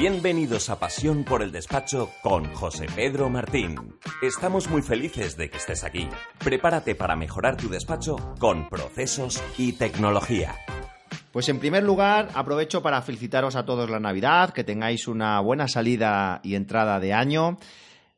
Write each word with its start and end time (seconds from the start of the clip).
Bienvenidos 0.00 0.70
a 0.70 0.78
Pasión 0.78 1.24
por 1.24 1.42
el 1.42 1.52
Despacho 1.52 2.10
con 2.22 2.54
José 2.54 2.86
Pedro 2.96 3.28
Martín. 3.28 3.98
Estamos 4.22 4.70
muy 4.70 4.80
felices 4.80 5.36
de 5.36 5.50
que 5.50 5.58
estés 5.58 5.84
aquí. 5.84 6.08
Prepárate 6.38 6.94
para 6.94 7.16
mejorar 7.16 7.58
tu 7.58 7.68
despacho 7.68 8.16
con 8.38 8.70
procesos 8.70 9.42
y 9.58 9.74
tecnología. 9.74 10.56
Pues 11.32 11.50
en 11.50 11.58
primer 11.58 11.82
lugar, 11.82 12.30
aprovecho 12.32 12.80
para 12.80 13.02
felicitaros 13.02 13.56
a 13.56 13.66
todos 13.66 13.90
la 13.90 14.00
Navidad, 14.00 14.54
que 14.54 14.64
tengáis 14.64 15.06
una 15.06 15.38
buena 15.40 15.68
salida 15.68 16.40
y 16.42 16.54
entrada 16.54 16.98
de 16.98 17.12
año. 17.12 17.58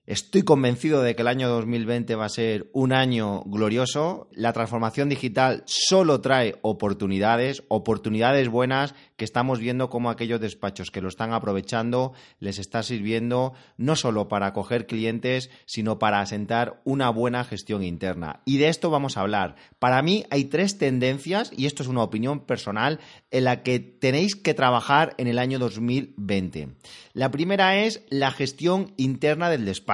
Estoy 0.04 0.42
convencido 0.42 1.00
de 1.00 1.14
que 1.14 1.22
el 1.22 1.28
año 1.28 1.48
2020 1.48 2.16
va 2.16 2.24
a 2.24 2.28
ser 2.28 2.68
un 2.72 2.92
año 2.92 3.44
glorioso. 3.44 4.28
La 4.32 4.52
transformación 4.52 5.08
digital 5.08 5.62
solo 5.64 6.20
trae 6.20 6.56
oportunidades, 6.62 7.62
oportunidades 7.68 8.48
buenas 8.48 8.96
que 9.16 9.24
estamos 9.24 9.60
viendo 9.60 9.90
como 9.90 10.10
aquellos 10.10 10.40
despachos 10.40 10.90
que 10.90 11.00
lo 11.00 11.08
están 11.08 11.32
aprovechando 11.32 12.14
les 12.40 12.58
está 12.58 12.82
sirviendo 12.82 13.52
no 13.76 13.94
solo 13.94 14.26
para 14.26 14.48
acoger 14.48 14.88
clientes, 14.88 15.50
sino 15.66 16.00
para 16.00 16.20
asentar 16.20 16.80
una 16.82 17.08
buena 17.10 17.44
gestión 17.44 17.84
interna. 17.84 18.40
Y 18.44 18.58
de 18.58 18.70
esto 18.70 18.90
vamos 18.90 19.16
a 19.16 19.20
hablar. 19.20 19.54
Para 19.78 20.02
mí 20.02 20.24
hay 20.30 20.46
tres 20.46 20.78
tendencias, 20.78 21.52
y 21.56 21.66
esto 21.66 21.84
es 21.84 21.88
una 21.88 22.02
opinión 22.02 22.40
personal, 22.40 22.98
en 23.30 23.44
la 23.44 23.62
que 23.62 23.78
tenéis 23.78 24.34
que 24.34 24.54
trabajar 24.54 25.14
en 25.18 25.28
el 25.28 25.38
año 25.38 25.60
2020. 25.60 26.70
La 27.12 27.30
primera 27.30 27.76
es 27.76 28.04
la 28.10 28.32
gestión 28.32 28.94
interna 28.96 29.48
del 29.48 29.64
despacho, 29.64 29.91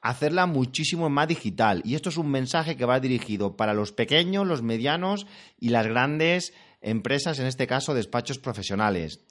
hacerla 0.00 0.46
muchísimo 0.46 1.08
más 1.08 1.28
digital. 1.28 1.82
Y 1.84 1.94
esto 1.94 2.08
es 2.08 2.16
un 2.16 2.30
mensaje 2.30 2.76
que 2.76 2.84
va 2.84 3.00
dirigido 3.00 3.56
para 3.56 3.74
los 3.74 3.92
pequeños, 3.92 4.46
los 4.46 4.62
medianos 4.62 5.26
y 5.58 5.68
las 5.68 5.86
grandes 5.86 6.52
empresas, 6.80 7.38
en 7.38 7.46
este 7.46 7.66
caso 7.66 7.94
despachos 7.94 8.38
profesionales. 8.38 9.24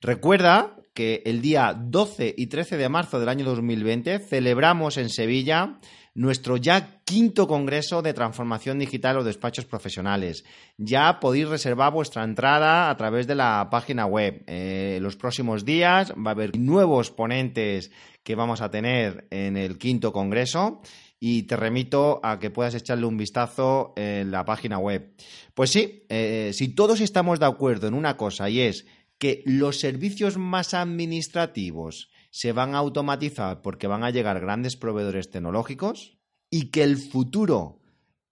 Recuerda 0.00 0.76
que 0.94 1.22
el 1.26 1.42
día 1.42 1.74
12 1.78 2.34
y 2.36 2.46
13 2.46 2.76
de 2.76 2.88
marzo 2.88 3.20
del 3.20 3.28
año 3.28 3.44
2020 3.44 4.18
celebramos 4.18 4.96
en 4.96 5.10
Sevilla 5.10 5.78
nuestro 6.14 6.56
ya 6.56 7.02
quinto 7.04 7.46
congreso 7.46 8.02
de 8.02 8.14
transformación 8.14 8.78
digital 8.78 9.18
o 9.18 9.24
despachos 9.24 9.64
profesionales. 9.64 10.44
Ya 10.76 11.20
podéis 11.20 11.48
reservar 11.48 11.92
vuestra 11.92 12.24
entrada 12.24 12.90
a 12.90 12.96
través 12.96 13.26
de 13.26 13.34
la 13.34 13.68
página 13.70 14.06
web. 14.06 14.42
Eh, 14.46 14.98
los 15.00 15.16
próximos 15.16 15.64
días 15.64 16.12
va 16.12 16.30
a 16.30 16.34
haber 16.34 16.58
nuevos 16.58 17.10
ponentes 17.10 17.90
que 18.22 18.34
vamos 18.34 18.60
a 18.60 18.70
tener 18.70 19.26
en 19.30 19.56
el 19.56 19.78
quinto 19.78 20.12
congreso 20.12 20.82
y 21.18 21.44
te 21.44 21.56
remito 21.56 22.20
a 22.22 22.38
que 22.38 22.50
puedas 22.50 22.74
echarle 22.74 23.06
un 23.06 23.16
vistazo 23.16 23.92
en 23.96 24.30
la 24.30 24.44
página 24.44 24.78
web. 24.78 25.14
Pues 25.54 25.70
sí, 25.70 26.04
eh, 26.08 26.50
si 26.54 26.74
todos 26.74 27.00
estamos 27.00 27.38
de 27.38 27.46
acuerdo 27.46 27.86
en 27.86 27.94
una 27.94 28.16
cosa 28.16 28.48
y 28.48 28.60
es 28.60 28.86
que 29.18 29.42
los 29.44 29.78
servicios 29.78 30.38
más 30.38 30.72
administrativos 30.72 32.10
se 32.30 32.52
van 32.52 32.74
a 32.74 32.78
automatizar 32.78 33.62
porque 33.62 33.86
van 33.86 34.04
a 34.04 34.10
llegar 34.10 34.40
grandes 34.40 34.76
proveedores 34.76 35.30
tecnológicos 35.30 36.18
y 36.48 36.70
que 36.70 36.82
el 36.82 36.96
futuro 36.96 37.80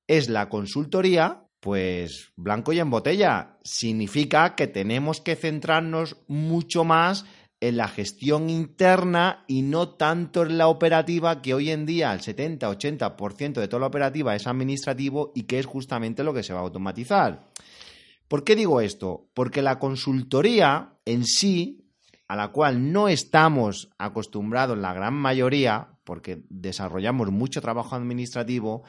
es 0.06 0.28
la 0.28 0.48
consultoría, 0.48 1.44
pues 1.60 2.32
blanco 2.36 2.72
y 2.72 2.78
en 2.78 2.90
botella. 2.90 3.58
Significa 3.62 4.54
que 4.54 4.66
tenemos 4.66 5.20
que 5.20 5.36
centrarnos 5.36 6.16
mucho 6.26 6.84
más 6.84 7.26
en 7.60 7.76
la 7.76 7.88
gestión 7.88 8.50
interna 8.50 9.44
y 9.48 9.62
no 9.62 9.90
tanto 9.90 10.42
en 10.42 10.58
la 10.58 10.68
operativa, 10.68 11.42
que 11.42 11.54
hoy 11.54 11.70
en 11.70 11.86
día 11.86 12.12
el 12.12 12.20
70-80% 12.20 13.54
de 13.54 13.68
toda 13.68 13.80
la 13.80 13.86
operativa 13.86 14.36
es 14.36 14.46
administrativo 14.46 15.32
y 15.34 15.42
que 15.42 15.58
es 15.58 15.66
justamente 15.66 16.22
lo 16.22 16.32
que 16.32 16.44
se 16.44 16.52
va 16.52 16.60
a 16.60 16.62
automatizar. 16.62 17.46
¿Por 18.28 18.44
qué 18.44 18.54
digo 18.54 18.80
esto? 18.80 19.28
Porque 19.34 19.62
la 19.62 19.78
consultoría 19.78 20.98
en 21.04 21.24
sí, 21.24 21.87
a 22.28 22.36
la 22.36 22.48
cual 22.48 22.92
no 22.92 23.08
estamos 23.08 23.90
acostumbrados 23.98 24.78
la 24.78 24.92
gran 24.92 25.14
mayoría, 25.14 25.88
porque 26.04 26.44
desarrollamos 26.48 27.30
mucho 27.30 27.60
trabajo 27.60 27.96
administrativo, 27.96 28.84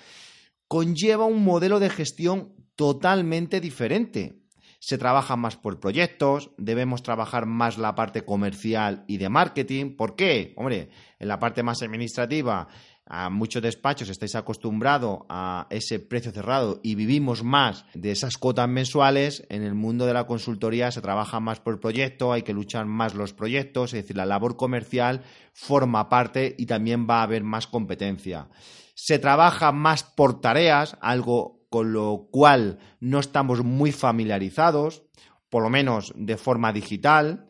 conlleva 0.67 1.25
un 1.25 1.43
modelo 1.43 1.79
de 1.79 1.89
gestión 1.89 2.53
totalmente 2.75 3.59
diferente 3.59 4.39
se 4.79 4.97
trabaja 4.97 5.35
más 5.35 5.57
por 5.57 5.79
proyectos, 5.79 6.51
debemos 6.57 7.03
trabajar 7.03 7.45
más 7.45 7.77
la 7.77 7.95
parte 7.95 8.23
comercial 8.23 9.03
y 9.07 9.17
de 9.17 9.27
marketing. 9.27 9.97
¿Por 9.97 10.15
qué? 10.15 10.53
Hombre, 10.55 10.89
en 11.19 11.27
la 11.27 11.37
parte 11.37 11.63
más 11.63 11.81
administrativa, 11.81 12.69
a 13.11 13.31
muchos 13.31 13.63
despachos 13.63 14.07
estáis 14.07 14.35
acostumbrados 14.35 15.21
a 15.29 15.65
ese 15.71 15.99
precio 15.99 16.31
cerrado 16.31 16.79
y 16.83 16.93
vivimos 16.93 17.43
más 17.43 17.85
de 17.95 18.11
esas 18.11 18.37
cuotas 18.37 18.69
mensuales. 18.69 19.47
En 19.49 19.63
el 19.63 19.73
mundo 19.73 20.05
de 20.05 20.13
la 20.13 20.27
consultoría 20.27 20.91
se 20.91 21.01
trabaja 21.01 21.39
más 21.39 21.59
por 21.59 21.79
proyecto, 21.79 22.31
hay 22.31 22.43
que 22.43 22.53
luchar 22.53 22.85
más 22.85 23.15
los 23.15 23.33
proyectos, 23.33 23.93
es 23.93 24.03
decir, 24.03 24.15
la 24.15 24.27
labor 24.27 24.57
comercial 24.57 25.23
forma 25.53 26.07
parte 26.07 26.55
y 26.59 26.67
también 26.67 27.07
va 27.09 27.21
a 27.21 27.23
haber 27.23 27.43
más 27.43 27.65
competencia. 27.65 28.47
Se 28.93 29.17
trabaja 29.17 29.71
más 29.71 30.03
por 30.03 30.39
tareas, 30.39 30.95
algo 31.01 31.65
con 31.71 31.93
lo 31.93 32.27
cual 32.31 32.77
no 32.99 33.19
estamos 33.19 33.63
muy 33.63 33.91
familiarizados, 33.91 35.01
por 35.49 35.63
lo 35.63 35.71
menos 35.71 36.13
de 36.15 36.37
forma 36.37 36.71
digital, 36.73 37.49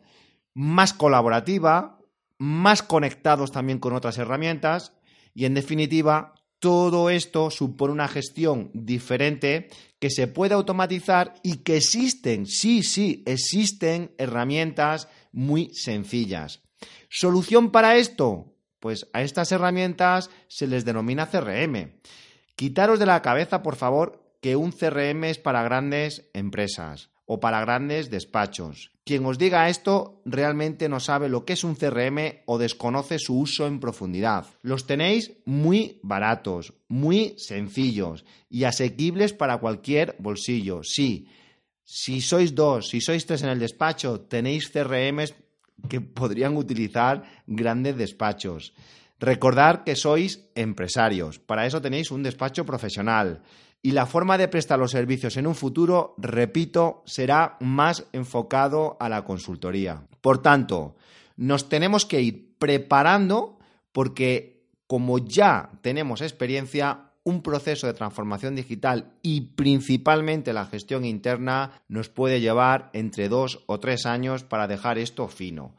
más 0.54 0.94
colaborativa, 0.94 1.98
más 2.38 2.82
conectados 2.82 3.52
también 3.52 3.78
con 3.78 3.92
otras 3.92 4.16
herramientas 4.16 4.94
y 5.40 5.46
en 5.46 5.54
definitiva 5.54 6.34
todo 6.58 7.08
esto 7.08 7.50
supone 7.50 7.94
una 7.94 8.08
gestión 8.08 8.70
diferente 8.74 9.70
que 9.98 10.10
se 10.10 10.26
puede 10.26 10.52
automatizar 10.52 11.32
y 11.42 11.62
que 11.62 11.78
existen, 11.78 12.44
sí, 12.44 12.82
sí, 12.82 13.22
existen 13.24 14.14
herramientas 14.18 15.08
muy 15.32 15.72
sencillas. 15.72 16.60
¿Solución 17.08 17.70
para 17.70 17.96
esto? 17.96 18.52
Pues 18.80 19.08
a 19.14 19.22
estas 19.22 19.50
herramientas 19.50 20.28
se 20.48 20.66
les 20.66 20.84
denomina 20.84 21.30
CRM. 21.30 21.90
Quitaros 22.54 22.98
de 22.98 23.06
la 23.06 23.22
cabeza, 23.22 23.62
por 23.62 23.76
favor, 23.76 24.22
que 24.42 24.56
un 24.56 24.72
CRM 24.72 25.24
es 25.24 25.38
para 25.38 25.62
grandes 25.62 26.28
empresas 26.34 27.08
o 27.32 27.38
para 27.38 27.60
grandes 27.60 28.10
despachos. 28.10 28.90
Quien 29.06 29.22
os 29.24 29.38
diga 29.38 29.70
esto 29.70 30.20
realmente 30.26 30.88
no 30.88 30.98
sabe 30.98 31.28
lo 31.28 31.44
que 31.46 31.52
es 31.52 31.62
un 31.62 31.76
CRM 31.76 32.42
o 32.44 32.58
desconoce 32.58 33.20
su 33.20 33.38
uso 33.38 33.68
en 33.68 33.78
profundidad. 33.78 34.46
Los 34.62 34.84
tenéis 34.84 35.38
muy 35.46 36.00
baratos, 36.02 36.74
muy 36.88 37.38
sencillos 37.38 38.24
y 38.50 38.64
asequibles 38.64 39.32
para 39.32 39.58
cualquier 39.58 40.16
bolsillo. 40.18 40.80
Sí, 40.82 41.28
si 41.84 42.20
sois 42.20 42.52
dos, 42.52 42.90
si 42.90 43.00
sois 43.00 43.22
tres 43.22 43.46
en 43.46 43.54
el 43.54 43.62
despacho, 43.62 44.26
tenéis 44.26 44.66
CRMs 44.66 45.30
que 45.88 46.00
podrían 46.00 46.56
utilizar 46.56 47.22
grandes 47.46 47.96
despachos. 47.96 48.74
Recordad 49.20 49.84
que 49.84 49.94
sois 49.94 50.50
empresarios, 50.56 51.38
para 51.38 51.64
eso 51.64 51.78
tenéis 51.78 52.10
un 52.10 52.24
despacho 52.24 52.66
profesional 52.66 53.46
y 53.82 53.92
la 53.92 54.06
forma 54.06 54.36
de 54.36 54.48
prestar 54.48 54.78
los 54.78 54.90
servicios 54.90 55.36
en 55.36 55.46
un 55.46 55.54
futuro, 55.54 56.14
repito, 56.18 57.02
será 57.06 57.56
más 57.60 58.06
enfocado 58.12 58.96
a 59.00 59.08
la 59.08 59.24
consultoría. 59.24 60.06
Por 60.20 60.42
tanto, 60.42 60.96
nos 61.36 61.68
tenemos 61.68 62.04
que 62.04 62.20
ir 62.20 62.54
preparando 62.58 63.58
porque 63.92 64.60
como 64.86 65.18
ya 65.18 65.70
tenemos 65.82 66.20
experiencia, 66.20 67.10
un 67.22 67.42
proceso 67.42 67.86
de 67.86 67.94
transformación 67.94 68.56
digital 68.56 69.12
y 69.22 69.42
principalmente 69.52 70.52
la 70.52 70.66
gestión 70.66 71.04
interna 71.04 71.82
nos 71.88 72.08
puede 72.08 72.40
llevar 72.40 72.90
entre 72.92 73.28
dos 73.28 73.62
o 73.66 73.78
tres 73.78 74.04
años 74.04 74.42
para 74.42 74.66
dejar 74.66 74.98
esto 74.98 75.28
fino. 75.28 75.74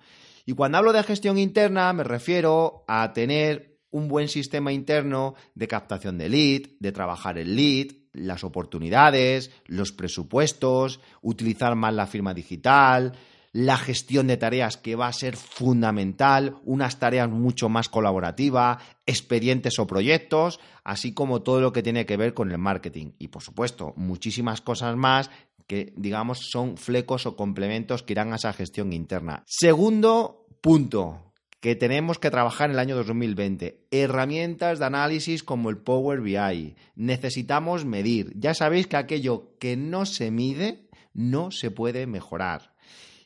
Y 0.45 0.53
cuando 0.53 0.77
hablo 0.77 0.93
de 0.93 1.03
gestión 1.03 1.37
interna 1.37 1.91
me 1.93 2.03
refiero 2.03 2.83
a 2.87 3.11
tener 3.13 3.70
un 3.91 4.07
buen 4.07 4.27
sistema 4.27 4.71
interno 4.71 5.35
de 5.55 5.67
captación 5.67 6.17
de 6.17 6.29
lead, 6.29 6.61
de 6.79 6.91
trabajar 6.91 7.37
el 7.37 7.55
lead, 7.55 7.87
las 8.13 8.43
oportunidades, 8.43 9.51
los 9.65 9.91
presupuestos, 9.91 10.99
utilizar 11.21 11.75
más 11.75 11.93
la 11.93 12.07
firma 12.07 12.33
digital, 12.33 13.13
la 13.53 13.77
gestión 13.77 14.27
de 14.27 14.37
tareas 14.37 14.77
que 14.77 14.95
va 14.95 15.07
a 15.07 15.13
ser 15.13 15.35
fundamental, 15.35 16.57
unas 16.63 16.99
tareas 16.99 17.29
mucho 17.29 17.67
más 17.67 17.89
colaborativas, 17.89 18.81
expedientes 19.05 19.77
o 19.79 19.87
proyectos, 19.87 20.59
así 20.83 21.13
como 21.13 21.41
todo 21.41 21.59
lo 21.59 21.73
que 21.73 21.83
tiene 21.83 22.05
que 22.05 22.17
ver 22.17 22.33
con 22.33 22.51
el 22.51 22.57
marketing. 22.57 23.11
Y 23.19 23.27
por 23.27 23.43
supuesto, 23.43 23.93
muchísimas 23.97 24.61
cosas 24.61 24.95
más 24.95 25.29
que, 25.67 25.93
digamos, 25.97 26.49
son 26.49 26.77
flecos 26.77 27.25
o 27.25 27.35
complementos 27.35 28.03
que 28.03 28.13
irán 28.13 28.31
a 28.31 28.37
esa 28.37 28.53
gestión 28.53 28.93
interna. 28.93 29.43
Segundo 29.47 30.47
punto 30.61 31.30
que 31.61 31.75
tenemos 31.75 32.17
que 32.17 32.31
trabajar 32.31 32.69
en 32.69 32.73
el 32.73 32.79
año 32.79 32.95
2020. 32.97 33.85
Herramientas 33.91 34.79
de 34.79 34.85
análisis 34.85 35.43
como 35.43 35.69
el 35.69 35.77
Power 35.77 36.19
BI. 36.19 36.75
Necesitamos 36.95 37.85
medir. 37.85 38.33
Ya 38.35 38.53
sabéis 38.53 38.87
que 38.87 38.97
aquello 38.97 39.55
que 39.59 39.77
no 39.77 40.05
se 40.05 40.31
mide 40.31 40.89
no 41.13 41.51
se 41.51 41.71
puede 41.71 42.07
mejorar. 42.07 42.73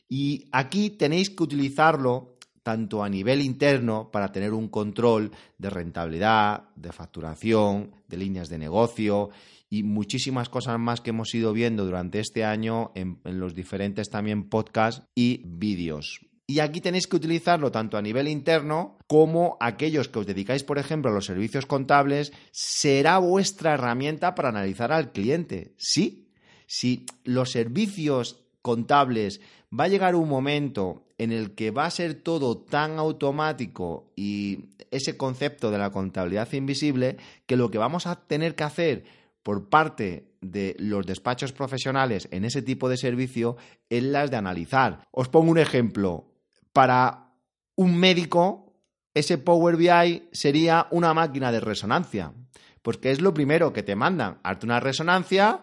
Y 0.08 0.48
aquí 0.52 0.90
tenéis 0.90 1.30
que 1.30 1.42
utilizarlo 1.42 2.36
tanto 2.62 3.02
a 3.02 3.08
nivel 3.08 3.40
interno 3.40 4.10
para 4.10 4.32
tener 4.32 4.52
un 4.52 4.68
control 4.68 5.30
de 5.56 5.70
rentabilidad, 5.70 6.64
de 6.76 6.92
facturación, 6.92 7.92
de 8.06 8.16
líneas 8.16 8.48
de 8.48 8.58
negocio 8.58 9.30
y 9.70 9.82
muchísimas 9.82 10.48
cosas 10.48 10.78
más 10.78 11.00
que 11.00 11.10
hemos 11.10 11.34
ido 11.34 11.52
viendo 11.52 11.84
durante 11.84 12.20
este 12.20 12.44
año 12.44 12.92
en, 12.94 13.20
los 13.24 13.54
diferentes 13.54 14.10
también 14.10 14.48
podcasts 14.48 15.04
y 15.14 15.42
vídeos. 15.46 16.20
Y 16.48 16.60
aquí 16.60 16.80
tenéis 16.80 17.08
que 17.08 17.16
utilizarlo 17.16 17.72
tanto 17.72 17.96
a 17.96 18.02
nivel 18.02 18.28
interno 18.28 18.98
como 19.08 19.56
aquellos 19.58 20.08
que 20.08 20.20
os 20.20 20.26
dedicáis, 20.26 20.62
por 20.62 20.78
ejemplo, 20.78 21.10
a 21.10 21.14
los 21.14 21.26
servicios 21.26 21.66
contables, 21.66 22.32
será 22.52 23.18
vuestra 23.18 23.74
herramienta 23.74 24.34
para 24.36 24.50
analizar 24.50 24.92
al 24.92 25.10
cliente. 25.10 25.74
Sí, 25.76 26.28
si 26.66 27.06
los 27.24 27.50
servicios 27.50 28.44
contables 28.62 29.40
va 29.78 29.84
a 29.84 29.88
llegar 29.88 30.14
un 30.14 30.28
momento 30.28 31.06
en 31.18 31.32
el 31.32 31.54
que 31.54 31.70
va 31.70 31.86
a 31.86 31.90
ser 31.90 32.14
todo 32.14 32.58
tan 32.58 32.98
automático 32.98 34.12
y 34.14 34.66
ese 34.90 35.16
concepto 35.16 35.70
de 35.70 35.78
la 35.78 35.90
contabilidad 35.90 36.52
invisible 36.52 37.16
que 37.46 37.56
lo 37.56 37.70
que 37.70 37.78
vamos 37.78 38.06
a 38.06 38.16
tener 38.26 38.54
que 38.54 38.64
hacer 38.64 39.04
por 39.42 39.68
parte 39.68 40.32
de 40.40 40.76
los 40.78 41.06
despachos 41.06 41.52
profesionales 41.52 42.28
en 42.30 42.44
ese 42.44 42.62
tipo 42.62 42.88
de 42.88 42.96
servicio 42.96 43.56
es 43.88 44.02
las 44.02 44.30
de 44.30 44.36
analizar. 44.36 45.06
Os 45.10 45.28
pongo 45.28 45.50
un 45.50 45.58
ejemplo. 45.58 46.35
Para 46.76 47.32
un 47.76 47.96
médico, 47.96 48.74
ese 49.14 49.38
Power 49.38 49.76
BI 49.76 50.28
sería 50.30 50.88
una 50.90 51.14
máquina 51.14 51.50
de 51.50 51.60
resonancia. 51.60 52.34
Pues 52.82 52.98
que 52.98 53.12
es 53.12 53.22
lo 53.22 53.32
primero 53.32 53.72
que 53.72 53.82
te 53.82 53.96
mandan, 53.96 54.40
hazte 54.42 54.66
una 54.66 54.78
resonancia 54.78 55.60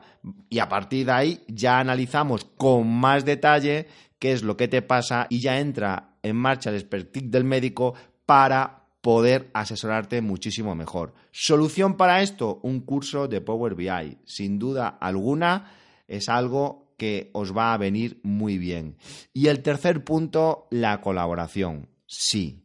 y 0.50 0.58
a 0.58 0.68
partir 0.68 1.06
de 1.06 1.12
ahí 1.12 1.44
ya 1.48 1.78
analizamos 1.78 2.46
con 2.58 2.88
más 2.92 3.26
detalle 3.26 3.86
qué 4.18 4.32
es 4.32 4.42
lo 4.42 4.58
que 4.58 4.68
te 4.68 4.82
pasa 4.82 5.28
y 5.30 5.40
ya 5.40 5.60
entra 5.60 6.16
en 6.24 6.36
marcha 6.36 6.72
el 6.72 6.78
expertise 6.78 7.30
del 7.30 7.44
médico 7.44 7.94
para 8.26 8.88
poder 9.02 9.52
asesorarte 9.54 10.20
muchísimo 10.20 10.74
mejor. 10.74 11.14
Solución 11.30 11.96
para 11.96 12.24
esto, 12.24 12.60
un 12.64 12.80
curso 12.80 13.28
de 13.28 13.40
Power 13.40 13.76
BI. 13.76 14.18
Sin 14.26 14.58
duda 14.58 14.88
alguna 14.88 15.74
es 16.08 16.28
algo 16.28 16.83
que 17.04 17.32
os 17.34 17.52
va 17.52 17.74
a 17.74 17.78
venir 17.78 18.22
muy 18.24 18.58
bien. 18.58 18.96
Y 19.34 19.48
el 19.48 19.62
tercer 19.62 20.06
punto, 20.06 20.70
la 20.72 21.02
colaboración. 21.02 21.90
Sí, 22.08 22.64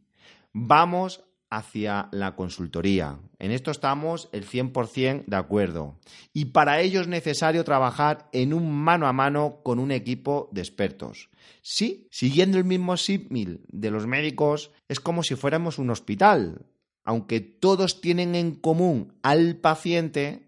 vamos 0.53 1.25
hacia 1.51 2.09
la 2.13 2.37
consultoría. 2.37 3.19
En 3.41 3.51
esto 3.51 3.73
estamos 3.73 4.29
el 4.31 4.47
100% 4.47 5.25
de 5.27 5.37
acuerdo. 5.37 5.99
Y 6.33 6.45
para 6.47 6.81
ello 6.81 7.01
es 7.01 7.09
necesario 7.09 7.65
trabajar 7.65 8.29
en 8.31 8.55
un 8.55 8.71
mano 8.73 9.09
a 9.09 9.13
mano 9.13 9.59
con 9.65 9.81
un 9.81 9.91
equipo 9.91 10.49
de 10.53 10.61
expertos. 10.61 11.31
Sí, 11.61 12.07
siguiendo 12.13 12.59
el 12.59 12.65
mismo 12.65 12.97
símil 12.97 13.63
de 13.67 13.91
los 13.91 14.07
médicos, 14.07 14.71
es 14.87 15.01
como 15.01 15.25
si 15.25 15.35
fuéramos 15.35 15.81
un 15.81 15.91
hospital. 15.91 16.65
Aunque 17.03 17.41
todos 17.41 18.01
tienen 18.01 18.37
en 18.37 18.55
común 18.55 19.15
al 19.23 19.57
paciente, 19.57 20.47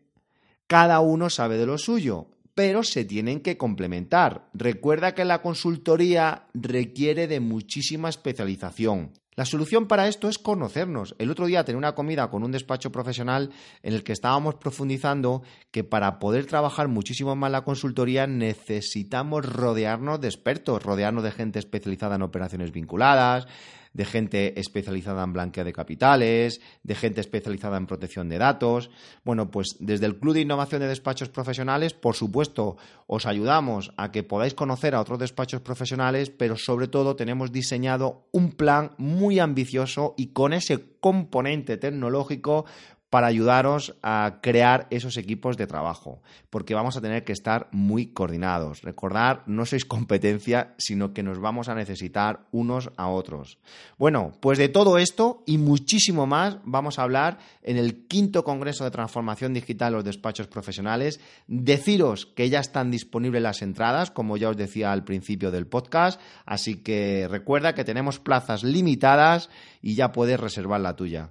cada 0.69 1.01
uno 1.01 1.29
sabe 1.29 1.59
de 1.59 1.67
lo 1.67 1.77
suyo, 1.77 2.29
pero 2.61 2.83
se 2.83 3.07
tienen 3.07 3.41
que 3.41 3.57
complementar. 3.57 4.51
Recuerda 4.53 5.15
que 5.15 5.25
la 5.25 5.41
consultoría 5.41 6.45
requiere 6.53 7.27
de 7.27 7.41
muchísima 7.41 8.11
especialización 8.11 9.13
la 9.41 9.47
solución 9.47 9.87
para 9.87 10.07
esto 10.07 10.29
es 10.29 10.39
conocernos. 10.39 11.15
El 11.19 11.31
otro 11.31 11.47
día 11.47 11.65
tenía 11.65 11.79
una 11.79 11.95
comida 11.95 12.29
con 12.29 12.43
un 12.43 12.53
despacho 12.53 12.93
profesional 12.93 13.49
en 13.83 13.95
el 13.95 14.05
que 14.05 14.13
estábamos 14.13 14.57
profundizando 14.57 15.43
que 15.71 15.83
para 15.83 16.19
poder 16.19 16.45
trabajar 16.45 16.89
muchísimo 16.89 17.35
más 17.37 17.51
la 17.51 17.65
consultoría 17.65 18.27
necesitamos 18.27 19.47
rodearnos 19.47 20.21
de 20.21 20.29
expertos, 20.29 20.83
rodearnos 20.83 21.25
de 21.25 21.31
gente 21.31 21.59
especializada 21.59 22.17
en 22.17 22.23
operaciones 22.23 22.71
vinculadas, 22.71 23.47
de 23.93 24.05
gente 24.05 24.59
especializada 24.61 25.25
en 25.25 25.33
blanqueo 25.33 25.65
de 25.65 25.73
capitales, 25.73 26.61
de 26.83 26.95
gente 26.95 27.21
especializada 27.21 27.77
en 27.77 27.87
protección 27.87 28.29
de 28.29 28.39
datos. 28.39 28.91
Bueno, 29.25 29.51
pues 29.51 29.77
desde 29.81 30.07
el 30.07 30.19
Club 30.19 30.35
de 30.35 30.43
Innovación 30.43 30.81
de 30.81 30.89
Despachos 30.89 31.29
Profesionales, 31.29 31.95
por 31.95 32.15
supuesto, 32.15 32.77
os 33.07 33.27
ayudamos 33.27 33.93
a 33.97 34.13
que 34.13 34.23
podáis 34.23 34.55
conocer 34.55 34.95
a 34.95 35.01
otros 35.01 35.19
despachos 35.19 35.61
profesionales, 35.61 36.31
pero 36.31 36.57
sobre 36.57 36.89
todo 36.89 37.17
tenemos 37.17 37.53
diseñado 37.53 38.29
un 38.33 38.53
plan 38.53 38.93
muy 38.99 39.39
ambicioso 39.39 40.15
y 40.17 40.29
con 40.29 40.53
ese 40.53 40.99
componente 41.01 41.77
tecnológico 41.77 42.67
para 43.11 43.27
ayudaros 43.27 43.97
a 44.03 44.39
crear 44.41 44.87
esos 44.91 45.17
equipos 45.17 45.57
de 45.57 45.67
trabajo, 45.67 46.23
porque 46.49 46.75
vamos 46.75 46.97
a 46.97 47.01
tener 47.01 47.25
que 47.25 47.33
estar 47.33 47.69
muy 47.73 48.07
coordinados. 48.07 48.83
Recordar, 48.83 49.43
no 49.47 49.67
sois 49.67 49.85
competencia, 49.85 50.75
sino 50.79 51.13
que 51.13 51.25
nos 51.25 51.41
vamos 51.41 51.69
a 51.69 51.75
necesitar 51.75 52.47
unos 52.53 52.91
a 52.97 53.09
otros. 53.09 53.59
Bueno, 53.99 54.33
pues 54.41 54.59
de 54.59 54.69
todo 54.69 54.97
esto 54.97 55.43
y 55.45 55.59
muchísimo 55.59 56.27
más 56.27 56.59
vamos 56.65 56.99
a 56.99 57.03
hablar 57.03 57.39
en 57.63 57.77
el 57.77 58.07
quinto 58.07 58.45
Congreso 58.45 58.85
de 58.85 58.93
Transformación 58.93 59.55
Digital 59.55 59.93
de 59.93 59.97
los 59.97 60.05
Despachos 60.05 60.47
Profesionales. 60.47 61.21
Deciros 61.49 62.27
que 62.27 62.49
ya 62.49 62.61
están 62.61 62.93
disponibles 62.93 63.43
las 63.43 63.63
entradas, 63.63 64.13
como 64.13 64.37
ya 64.37 64.51
os 64.51 64.57
decía 64.57 64.93
al 64.93 65.05
principio 65.05 65.51
del 65.51 65.67
podcast, 65.67 66.21
así 66.47 66.77
que 66.77 67.27
recuerda 67.29 67.75
que 67.75 67.85
tenemos 67.85 68.21
plazas 68.21 68.63
limitadas 68.63 69.51
y 69.83 69.97
ya 69.97 70.13
puedes 70.13 70.39
reservar 70.39 70.81
la 70.81 70.95
tuya. 70.95 71.31